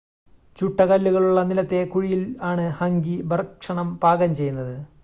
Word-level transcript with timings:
ചുട്ട 0.57 0.79
കല്ലുകളുള്ള 0.81 1.43
നിലത്തെ 1.43 1.81
കുഴിയിൽ 1.85 2.23
ആണ് 2.41 2.65
ഹംഗി 2.79 3.17
ഭക്ഷണം 3.31 3.89
പാകം 3.97 4.33
ചെയ്യുന്നത് 4.35 4.75